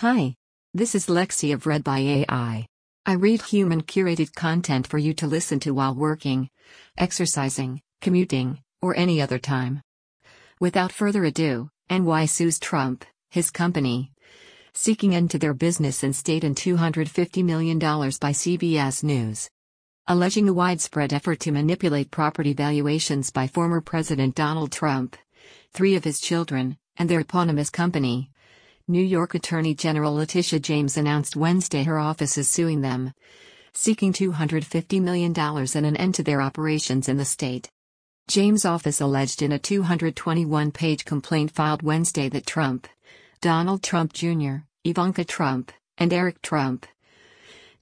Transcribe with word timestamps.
Hi. 0.00 0.34
This 0.72 0.94
is 0.94 1.08
Lexi 1.08 1.52
of 1.52 1.66
Read 1.66 1.84
by 1.84 1.98
AI. 1.98 2.66
I 3.04 3.12
read 3.12 3.42
human 3.42 3.82
curated 3.82 4.34
content 4.34 4.86
for 4.86 4.96
you 4.96 5.12
to 5.12 5.26
listen 5.26 5.60
to 5.60 5.72
while 5.72 5.94
working, 5.94 6.48
exercising, 6.96 7.82
commuting, 8.00 8.62
or 8.80 8.96
any 8.96 9.20
other 9.20 9.38
time. 9.38 9.82
Without 10.58 10.90
further 10.90 11.24
ado, 11.24 11.68
NY 11.90 12.24
sues 12.24 12.58
Trump, 12.58 13.04
his 13.28 13.50
company, 13.50 14.10
seeking 14.72 15.12
into 15.12 15.38
their 15.38 15.52
business 15.52 16.02
and 16.02 16.16
state 16.16 16.44
in 16.44 16.54
$250 16.54 17.44
million 17.44 17.78
by 17.78 18.32
CBS 18.32 19.04
News. 19.04 19.50
Alleging 20.06 20.48
a 20.48 20.54
widespread 20.54 21.12
effort 21.12 21.40
to 21.40 21.52
manipulate 21.52 22.10
property 22.10 22.54
valuations 22.54 23.30
by 23.30 23.46
former 23.46 23.82
President 23.82 24.34
Donald 24.34 24.72
Trump, 24.72 25.18
three 25.74 25.94
of 25.94 26.04
his 26.04 26.20
children, 26.20 26.78
and 26.96 27.10
their 27.10 27.20
eponymous 27.20 27.68
company, 27.68 28.30
New 28.90 29.00
York 29.00 29.36
Attorney 29.36 29.72
General 29.72 30.12
Letitia 30.14 30.58
James 30.58 30.96
announced 30.96 31.36
Wednesday 31.36 31.84
her 31.84 32.00
office 32.00 32.36
is 32.36 32.50
suing 32.50 32.80
them, 32.80 33.14
seeking 33.72 34.12
$250 34.12 35.00
million 35.00 35.32
and 35.32 35.86
an 35.86 35.96
end 35.96 36.16
to 36.16 36.24
their 36.24 36.42
operations 36.42 37.08
in 37.08 37.16
the 37.16 37.24
state. 37.24 37.70
James' 38.26 38.64
office 38.64 39.00
alleged 39.00 39.42
in 39.42 39.52
a 39.52 39.60
221 39.60 40.72
page 40.72 41.04
complaint 41.04 41.52
filed 41.52 41.84
Wednesday 41.84 42.28
that 42.30 42.46
Trump, 42.46 42.88
Donald 43.40 43.84
Trump 43.84 44.12
Jr., 44.12 44.64
Ivanka 44.82 45.24
Trump, 45.24 45.70
and 45.96 46.12
Eric 46.12 46.42
Trump, 46.42 46.84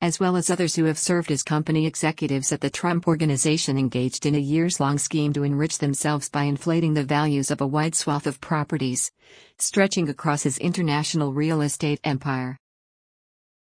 as 0.01 0.21
well 0.21 0.37
as 0.37 0.49
others 0.49 0.77
who 0.77 0.85
have 0.85 0.99
served 0.99 1.31
as 1.33 1.43
company 1.43 1.85
executives 1.85 2.53
at 2.53 2.61
the 2.61 2.71
Trump 2.71 3.09
Organization 3.09 3.77
engaged 3.77 4.27
in 4.27 4.37
a 4.37 4.39
years 4.39 4.79
long 4.79 4.97
scheme 4.97 5.33
to 5.33 5.43
enrich 5.43 5.79
themselves 5.79 6.29
by 6.29 6.45
inflating 6.45 6.95
the 6.95 7.03
values 7.03 7.51
of 7.51 7.61
a 7.61 7.67
wide 7.67 7.97
swath 7.97 8.27
of 8.27 8.41
properties, 8.41 9.11
stretching 9.59 10.09
across 10.09 10.45
his 10.45 10.59
international 10.59 11.33
real 11.33 11.61
estate 11.63 11.99
empire. 12.05 12.57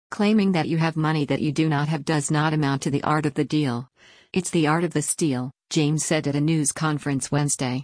Claiming 0.10 0.54
that 0.54 0.70
you 0.70 0.78
have 0.78 0.96
money 0.96 1.26
that 1.26 1.42
you 1.42 1.52
do 1.52 1.68
not 1.68 1.90
have 1.90 2.06
does 2.06 2.32
not 2.32 2.54
amount 2.54 2.82
to 2.84 2.92
the 2.92 3.04
art 3.04 3.26
of 3.26 3.34
the 3.34 3.46
deal. 3.46 3.90
It's 4.32 4.50
the 4.50 4.68
art 4.68 4.86
of 4.86 4.94
the 4.94 5.02
steal, 5.02 5.52
James 5.70 6.06
said 6.06 6.28
at 6.28 6.36
a 6.36 6.42
news 6.42 6.72
conference 6.72 7.32
Wednesday. 7.32 7.84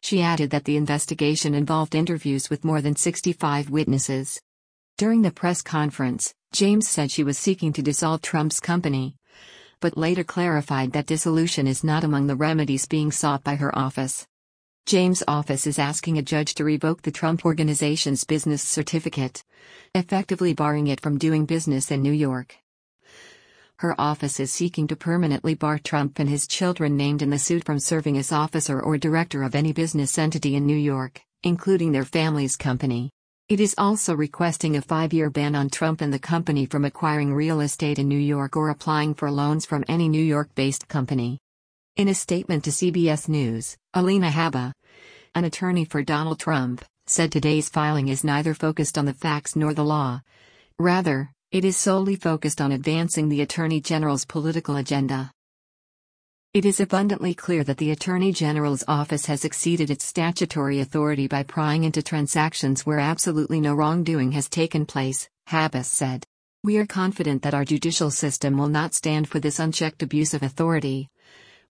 She 0.00 0.20
added 0.20 0.50
that 0.50 0.64
the 0.64 0.76
investigation 0.76 1.54
involved 1.54 1.94
interviews 1.94 2.50
with 2.50 2.64
more 2.64 2.80
than 2.80 2.96
65 2.96 3.70
witnesses. 3.70 4.40
During 4.98 5.22
the 5.22 5.32
press 5.32 5.62
conference, 5.62 6.34
James 6.54 6.88
said 6.88 7.10
she 7.10 7.24
was 7.24 7.36
seeking 7.36 7.72
to 7.72 7.82
dissolve 7.82 8.22
Trump's 8.22 8.60
company, 8.60 9.16
but 9.80 9.98
later 9.98 10.22
clarified 10.22 10.92
that 10.92 11.04
dissolution 11.04 11.66
is 11.66 11.82
not 11.82 12.04
among 12.04 12.28
the 12.28 12.36
remedies 12.36 12.86
being 12.86 13.10
sought 13.10 13.42
by 13.42 13.56
her 13.56 13.76
office. 13.76 14.24
James' 14.86 15.24
office 15.26 15.66
is 15.66 15.80
asking 15.80 16.16
a 16.16 16.22
judge 16.22 16.54
to 16.54 16.62
revoke 16.62 17.02
the 17.02 17.10
Trump 17.10 17.44
Organization's 17.44 18.22
business 18.22 18.62
certificate, 18.62 19.42
effectively 19.96 20.54
barring 20.54 20.86
it 20.86 21.00
from 21.00 21.18
doing 21.18 21.44
business 21.44 21.90
in 21.90 22.02
New 22.02 22.12
York. 22.12 22.54
Her 23.78 24.00
office 24.00 24.38
is 24.38 24.52
seeking 24.52 24.86
to 24.86 24.94
permanently 24.94 25.54
bar 25.54 25.80
Trump 25.80 26.20
and 26.20 26.28
his 26.28 26.46
children 26.46 26.96
named 26.96 27.20
in 27.20 27.30
the 27.30 27.38
suit 27.40 27.64
from 27.64 27.80
serving 27.80 28.16
as 28.16 28.30
officer 28.30 28.80
or 28.80 28.96
director 28.96 29.42
of 29.42 29.56
any 29.56 29.72
business 29.72 30.16
entity 30.18 30.54
in 30.54 30.66
New 30.66 30.76
York, 30.76 31.20
including 31.42 31.90
their 31.90 32.04
family's 32.04 32.54
company. 32.54 33.10
It 33.46 33.60
is 33.60 33.74
also 33.76 34.14
requesting 34.14 34.74
a 34.74 34.80
five 34.80 35.12
year 35.12 35.28
ban 35.28 35.54
on 35.54 35.68
Trump 35.68 36.00
and 36.00 36.10
the 36.10 36.18
company 36.18 36.64
from 36.64 36.86
acquiring 36.86 37.34
real 37.34 37.60
estate 37.60 37.98
in 37.98 38.08
New 38.08 38.18
York 38.18 38.56
or 38.56 38.70
applying 38.70 39.12
for 39.12 39.30
loans 39.30 39.66
from 39.66 39.84
any 39.86 40.08
New 40.08 40.24
York 40.24 40.54
based 40.54 40.88
company. 40.88 41.38
In 41.96 42.08
a 42.08 42.14
statement 42.14 42.64
to 42.64 42.70
CBS 42.70 43.28
News, 43.28 43.76
Alina 43.92 44.30
Habba, 44.30 44.72
an 45.34 45.44
attorney 45.44 45.84
for 45.84 46.02
Donald 46.02 46.40
Trump, 46.40 46.86
said 47.06 47.30
today's 47.30 47.68
filing 47.68 48.08
is 48.08 48.24
neither 48.24 48.54
focused 48.54 48.96
on 48.96 49.04
the 49.04 49.12
facts 49.12 49.54
nor 49.54 49.74
the 49.74 49.84
law. 49.84 50.22
Rather, 50.78 51.30
it 51.52 51.66
is 51.66 51.76
solely 51.76 52.16
focused 52.16 52.62
on 52.62 52.72
advancing 52.72 53.28
the 53.28 53.42
Attorney 53.42 53.78
General's 53.82 54.24
political 54.24 54.76
agenda. 54.76 55.30
It 56.54 56.64
is 56.64 56.78
abundantly 56.78 57.34
clear 57.34 57.64
that 57.64 57.78
the 57.78 57.90
Attorney 57.90 58.30
General's 58.30 58.84
office 58.86 59.26
has 59.26 59.44
exceeded 59.44 59.90
its 59.90 60.04
statutory 60.04 60.78
authority 60.78 61.26
by 61.26 61.42
prying 61.42 61.82
into 61.82 62.00
transactions 62.00 62.86
where 62.86 63.00
absolutely 63.00 63.60
no 63.60 63.74
wrongdoing 63.74 64.30
has 64.30 64.48
taken 64.48 64.86
place, 64.86 65.28
Habas 65.48 65.86
said. 65.86 66.24
We 66.62 66.76
are 66.76 66.86
confident 66.86 67.42
that 67.42 67.54
our 67.54 67.64
judicial 67.64 68.12
system 68.12 68.56
will 68.56 68.68
not 68.68 68.94
stand 68.94 69.28
for 69.28 69.40
this 69.40 69.58
unchecked 69.58 70.00
abuse 70.00 70.32
of 70.32 70.44
authority. 70.44 71.08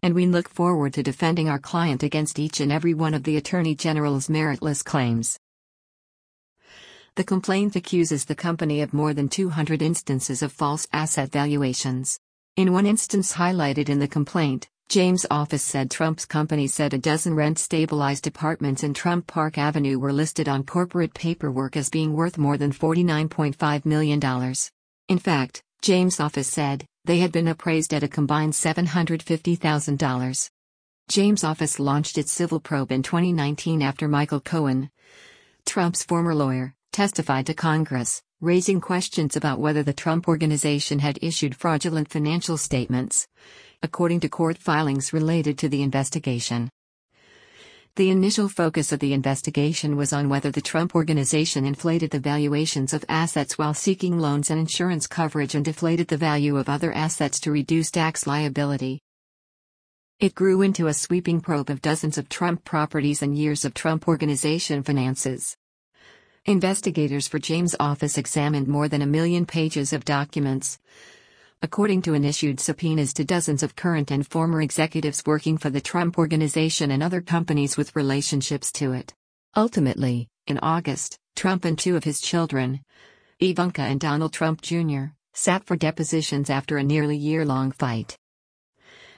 And 0.02 0.14
we 0.14 0.26
look 0.26 0.50
forward 0.50 0.92
to 0.92 1.02
defending 1.02 1.48
our 1.48 1.58
client 1.58 2.02
against 2.02 2.38
each 2.38 2.60
and 2.60 2.70
every 2.70 2.92
one 2.92 3.14
of 3.14 3.22
the 3.22 3.38
Attorney 3.38 3.74
General's 3.74 4.28
meritless 4.28 4.84
claims. 4.84 5.38
The 7.14 7.24
complaint 7.24 7.74
accuses 7.74 8.26
the 8.26 8.34
company 8.34 8.82
of 8.82 8.92
more 8.92 9.14
than 9.14 9.30
200 9.30 9.80
instances 9.80 10.42
of 10.42 10.52
false 10.52 10.86
asset 10.92 11.32
valuations. 11.32 12.20
In 12.56 12.70
one 12.70 12.86
instance 12.86 13.32
highlighted 13.32 13.88
in 13.88 13.98
the 13.98 14.06
complaint, 14.06 14.68
James' 14.88 15.26
office 15.30 15.62
said 15.62 15.90
Trump's 15.90 16.26
company 16.26 16.66
said 16.66 16.92
a 16.94 16.98
dozen 16.98 17.34
rent 17.34 17.58
stabilized 17.58 18.26
apartments 18.26 18.84
in 18.84 18.94
Trump 18.94 19.26
Park 19.26 19.58
Avenue 19.58 19.98
were 19.98 20.12
listed 20.12 20.48
on 20.48 20.62
corporate 20.62 21.14
paperwork 21.14 21.76
as 21.76 21.88
being 21.88 22.12
worth 22.12 22.38
more 22.38 22.56
than 22.58 22.72
$49.5 22.72 23.86
million. 23.86 24.20
In 25.08 25.18
fact, 25.18 25.62
James' 25.82 26.20
office 26.20 26.48
said 26.48 26.86
they 27.06 27.18
had 27.18 27.32
been 27.32 27.48
appraised 27.48 27.92
at 27.92 28.02
a 28.02 28.08
combined 28.08 28.52
$750,000. 28.52 30.50
James' 31.08 31.44
office 31.44 31.80
launched 31.80 32.16
its 32.16 32.30
civil 32.32 32.60
probe 32.60 32.92
in 32.92 33.02
2019 33.02 33.82
after 33.82 34.06
Michael 34.06 34.40
Cohen, 34.40 34.90
Trump's 35.66 36.04
former 36.04 36.34
lawyer, 36.34 36.74
testified 36.92 37.46
to 37.46 37.54
Congress, 37.54 38.22
raising 38.40 38.80
questions 38.80 39.34
about 39.34 39.58
whether 39.58 39.82
the 39.82 39.92
Trump 39.92 40.28
Organization 40.28 40.98
had 41.00 41.18
issued 41.20 41.56
fraudulent 41.56 42.10
financial 42.10 42.56
statements 42.56 43.26
according 43.84 44.18
to 44.18 44.28
court 44.28 44.56
filings 44.56 45.12
related 45.12 45.58
to 45.58 45.68
the 45.68 45.82
investigation. 45.82 46.70
The 47.96 48.10
initial 48.10 48.48
focus 48.48 48.90
of 48.90 48.98
the 48.98 49.12
investigation 49.12 49.94
was 49.94 50.12
on 50.12 50.28
whether 50.28 50.50
the 50.50 50.60
Trump 50.60 50.96
Organization 50.96 51.64
inflated 51.64 52.10
the 52.10 52.18
valuations 52.18 52.92
of 52.92 53.04
assets 53.08 53.56
while 53.56 53.74
seeking 53.74 54.18
loans 54.18 54.50
and 54.50 54.58
insurance 54.58 55.06
coverage 55.06 55.54
and 55.54 55.64
deflated 55.64 56.08
the 56.08 56.16
value 56.16 56.56
of 56.56 56.68
other 56.68 56.92
assets 56.92 57.38
to 57.40 57.52
reduce 57.52 57.92
tax 57.92 58.26
liability. 58.26 59.00
It 60.18 60.34
grew 60.34 60.62
into 60.62 60.86
a 60.86 60.94
sweeping 60.94 61.40
probe 61.40 61.68
of 61.68 61.82
dozens 61.82 62.16
of 62.16 62.28
Trump 62.28 62.64
properties 62.64 63.20
and 63.20 63.36
years 63.36 63.64
of 63.64 63.74
Trump 63.74 64.08
Organization 64.08 64.82
finances. 64.82 65.54
Investigators 66.46 67.28
for 67.28 67.38
James' 67.38 67.76
office 67.78 68.18
examined 68.18 68.66
more 68.66 68.88
than 68.88 69.02
a 69.02 69.06
million 69.06 69.46
pages 69.46 69.92
of 69.92 70.04
documents, 70.04 70.78
according 71.64 72.02
to 72.02 72.12
an 72.12 72.26
issued 72.26 72.60
subpoenas 72.60 73.14
to 73.14 73.24
dozens 73.24 73.62
of 73.62 73.74
current 73.74 74.10
and 74.10 74.26
former 74.26 74.60
executives 74.60 75.22
working 75.24 75.56
for 75.56 75.70
the 75.70 75.80
Trump 75.80 76.18
Organization 76.18 76.90
and 76.90 77.02
other 77.02 77.22
companies 77.22 77.78
with 77.78 77.96
relationships 77.96 78.70
to 78.70 78.92
it. 78.92 79.14
Ultimately, 79.56 80.28
in 80.46 80.58
August, 80.58 81.18
Trump 81.34 81.64
and 81.64 81.78
two 81.78 81.96
of 81.96 82.04
his 82.04 82.20
children, 82.20 82.82
Ivanka 83.40 83.80
and 83.80 83.98
Donald 83.98 84.34
Trump 84.34 84.60
Jr., 84.60 85.04
sat 85.32 85.64
for 85.64 85.74
depositions 85.74 86.50
after 86.50 86.76
a 86.76 86.84
nearly 86.84 87.16
year 87.16 87.46
long 87.46 87.72
fight. 87.72 88.18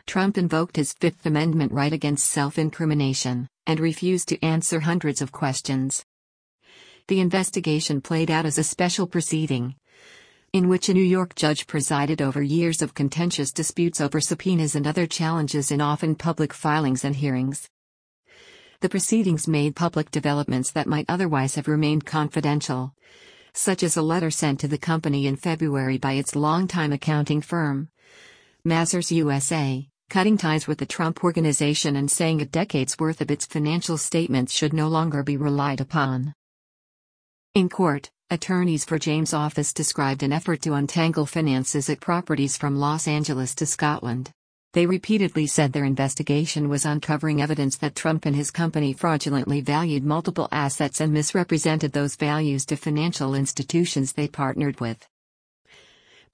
Trump 0.07 0.39
invoked 0.39 0.77
his 0.77 0.93
Fifth 0.93 1.27
Amendment 1.27 1.73
right 1.73 1.93
against 1.93 2.31
self 2.31 2.61
incrimination 2.61 3.49
and 3.67 3.81
refused 3.81 4.29
to 4.29 4.41
answer 4.45 4.79
hundreds 4.79 5.21
of 5.21 5.33
questions. 5.33 6.05
The 7.09 7.19
investigation 7.19 8.01
played 8.01 8.31
out 8.31 8.47
as 8.47 8.57
a 8.57 8.63
special 8.63 9.09
proceeding, 9.09 9.75
in 10.57 10.71
which 10.71 10.89
a 10.89 10.95
New 10.95 11.03
York 11.03 11.35
judge 11.35 11.67
presided 11.67 12.23
over 12.23 12.43
years 12.43 12.81
of 12.81 12.95
contentious 12.95 13.53
disputes 13.53 14.01
over 14.01 14.23
subpoenas 14.23 14.75
and 14.75 14.87
other 14.87 15.07
challenges 15.07 15.71
in 15.71 15.83
often 15.83 16.15
public 16.15 16.51
filings 16.51 17.05
and 17.05 17.15
hearings. 17.15 17.69
The 18.81 18.89
proceedings 18.89 19.47
made 19.47 19.77
public 19.77 20.11
developments 20.11 20.71
that 20.71 20.87
might 20.87 21.05
otherwise 21.11 21.57
have 21.57 21.69
remained 21.69 22.07
confidential, 22.07 22.95
such 23.53 23.83
as 23.83 23.99
a 23.99 24.03
letter 24.03 24.31
sent 24.31 24.59
to 24.61 24.69
the 24.69 24.79
company 24.79 25.27
in 25.27 25.37
February 25.37 25.99
by 25.99 26.15
its 26.15 26.35
longtime 26.35 26.95
accounting 26.95 27.43
firm, 27.43 27.91
Mazars 28.67 29.11
USA, 29.11 29.87
cutting 30.09 30.39
ties 30.39 30.67
with 30.67 30.79
the 30.79 30.87
Trump 30.87 31.23
Organization 31.23 31.97
and 31.97 32.11
saying 32.11 32.41
a 32.41 32.47
decade's 32.47 32.99
worth 32.99 33.21
of 33.21 33.31
its 33.31 33.45
financial 33.45 33.99
statements 33.99 34.55
should 34.55 34.73
no 34.73 34.89
longer 34.89 35.23
be 35.23 35.37
relied 35.37 35.83
upon. 35.83 36.33
In 37.55 37.69
court, 37.69 38.11
Attorneys 38.29 38.85
for 38.85 38.99
James' 38.99 39.33
office 39.33 39.73
described 39.73 40.25
an 40.25 40.33
effort 40.33 40.61
to 40.63 40.75
untangle 40.75 41.27
finances 41.27 41.89
at 41.89 42.01
properties 42.01 42.57
from 42.57 42.77
Los 42.77 43.07
Angeles 43.07 43.55
to 43.55 43.67
Scotland. 43.67 44.33
They 44.73 44.85
repeatedly 44.85 45.47
said 45.47 45.73
their 45.73 45.85
investigation 45.85 46.69
was 46.69 46.85
uncovering 46.85 47.41
evidence 47.41 47.77
that 47.77 47.95
Trump 47.95 48.27
and 48.27 48.35
his 48.35 48.51
company 48.51 48.93
fraudulently 48.93 49.61
valued 49.61 50.03
multiple 50.03 50.49
assets 50.51 51.01
and 51.01 51.13
misrepresented 51.13 51.93
those 51.93 52.17
values 52.17 52.67
to 52.67 52.77
financial 52.77 53.37
institutions 53.37 54.13
they 54.13 54.27
partnered 54.27 54.81
with. 54.81 55.07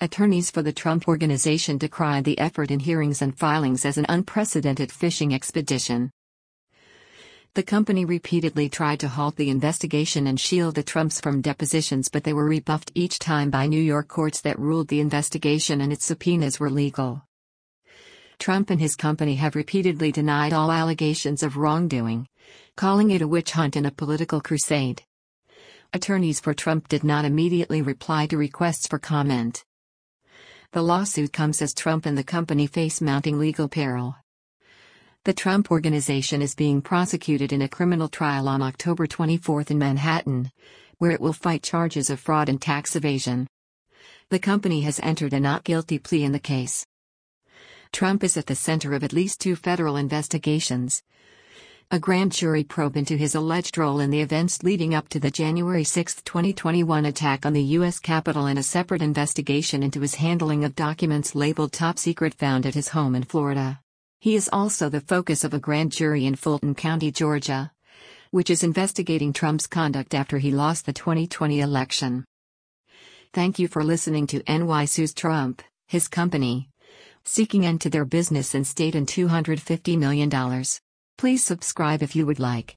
Attorneys 0.01 0.51
for 0.51 0.63
the 0.63 0.73
Trump 0.73 1.07
Organization 1.07 1.77
decried 1.77 2.25
the 2.25 2.39
effort 2.39 2.71
in 2.71 2.81
hearings 2.81 3.21
and 3.21 3.37
filings 3.37 3.85
as 3.85 3.99
an 3.99 4.07
unprecedented 4.09 4.91
fishing 4.91 5.35
expedition. 5.35 6.11
The 7.55 7.63
company 7.63 8.07
repeatedly 8.07 8.71
tried 8.71 9.01
to 9.01 9.09
halt 9.09 9.37
the 9.37 9.51
investigation 9.51 10.27
and 10.27 10.41
shield 10.41 10.75
the 10.75 10.83
Trumps 10.83 11.21
from 11.21 11.43
depositions, 11.43 12.09
but 12.09 12.25
they 12.25 12.33
were 12.33 12.47
rebuffed 12.47 12.91
each 12.95 13.19
time 13.19 13.51
by 13.51 13.67
New 13.67 13.81
York 13.81 14.09
courts 14.09 14.41
that 14.41 14.59
ruled 14.59 14.89
the 14.89 15.01
investigation 15.01 15.83
and 15.83 15.93
its 15.93 16.07
subpoenas 16.07 16.59
were 16.59 16.71
legal. 16.71 17.27
Trump 18.39 18.71
and 18.71 18.81
his 18.81 18.97
company 18.97 19.35
have 19.35 19.55
repeatedly 19.55 20.11
denied 20.11 20.55
all 20.55 20.73
allegations 20.73 21.43
of 21.43 21.59
wrongdoing, 21.59 22.27
calling 22.75 23.11
it 23.11 23.21
a 23.21 23.29
witch 23.29 23.51
hunt 23.51 23.77
and 23.77 23.87
a 23.87 23.91
political 23.91 24.41
crusade. 24.41 25.03
Attorneys 25.93 26.41
for 26.41 26.55
Trump 26.55 26.89
did 26.89 27.05
not 27.05 27.27
immediately 27.27 27.83
reply 27.83 28.27
to 28.29 28.39
requests 28.39 28.87
for 28.87 28.99
comment. 28.99 29.63
The 30.71 30.81
lawsuit 30.81 31.35
comes 31.35 31.61
as 31.61 31.75
Trump 31.75 32.07
and 32.07 32.17
the 32.17 32.25
company 32.25 32.67
face 32.67 33.03
mounting 33.03 33.39
legal 33.39 33.69
peril. 33.69 34.17
The 35.25 35.33
Trump 35.33 35.71
Organization 35.71 36.43
is 36.43 36.57
being 36.57 36.83
prosecuted 36.83 37.53
in 37.53 37.63
a 37.63 37.69
criminal 37.69 38.09
trial 38.09 38.49
on 38.49 38.61
October 38.61 39.07
24 39.07 39.67
in 39.69 39.79
Manhattan, 39.79 40.51
where 40.99 41.13
it 41.13 41.21
will 41.21 41.33
fight 41.33 41.63
charges 41.63 42.11
of 42.11 42.19
fraud 42.19 42.49
and 42.49 42.61
tax 42.61 42.97
evasion. 42.97 43.47
The 44.31 44.41
company 44.41 44.81
has 44.81 44.99
entered 45.01 45.33
a 45.33 45.39
not 45.39 45.63
guilty 45.63 46.01
plea 46.01 46.25
in 46.25 46.33
the 46.33 46.41
case. 46.41 46.85
Trump 47.93 48.25
is 48.25 48.37
at 48.37 48.47
the 48.47 48.57
center 48.57 48.95
of 48.95 49.05
at 49.05 49.13
least 49.13 49.41
two 49.41 49.55
federal 49.55 49.97
investigations. 49.97 51.05
A 51.93 52.01
grand 52.01 52.33
jury 52.33 52.65
probe 52.65 52.97
into 52.97 53.17
his 53.17 53.37
alleged 53.37 53.79
role 53.79 54.01
in 54.01 54.11
the 54.11 54.23
events 54.23 54.65
leading 54.65 54.93
up 54.93 55.09
to 55.11 55.21
the 55.21 55.31
January 55.31 55.85
6, 55.85 56.17
2021 56.25 57.05
attack 57.05 57.47
on 57.47 57.53
the 57.53 57.63
U.S. 57.79 58.01
Capitol 58.01 58.47
and 58.47 58.59
a 58.59 58.63
separate 58.65 59.03
investigation 59.03 59.85
into 59.85 60.01
his 60.01 60.17
handling 60.17 60.65
of 60.65 60.75
documents 60.75 61.37
labeled 61.37 61.71
top 61.71 61.97
secret 61.97 62.35
found 62.35 62.67
at 62.67 62.75
his 62.75 62.89
home 62.89 63.15
in 63.15 63.23
Florida. 63.23 63.79
He 64.23 64.37
is 64.37 64.49
also 64.53 64.89
the 64.89 65.01
focus 65.01 65.43
of 65.43 65.53
a 65.53 65.59
grand 65.59 65.91
jury 65.91 66.27
in 66.27 66.37
Fulton 66.37 66.77
County, 66.77 67.11
Georgia, 67.11 67.73
which 68.31 68.51
is 68.51 68.63
investigating 68.63 69.33
Trump's 69.33 69.67
conduct 69.67 70.15
after 70.15 70.39
he 70.39 70.53
lost 70.53 70.87
the 70.87 70.93
2020 70.93 71.59
election. 71.59 72.25
Thank 73.33 73.59
you 73.59 73.67
for 73.67 73.83
listening 73.83 74.29
to 74.29 74.45
NY 74.47 74.85
Sues 74.85 75.13
Trump, 75.13 75.61
his 75.89 76.07
company, 76.07 76.69
seeking 77.25 77.67
end 77.67 77.81
to 77.81 77.91
their 77.91 78.05
business 78.05 78.55
and 78.55 78.65
state 78.65 78.95
in 78.95 79.07
$250 79.07 79.99
million. 79.99 80.31
Please 81.19 81.43
subscribe 81.43 82.01
if 82.01 82.15
you 82.15 82.25
would 82.25 82.39
like. 82.39 82.77